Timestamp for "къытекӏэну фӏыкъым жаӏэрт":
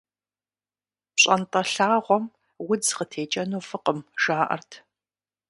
2.97-4.71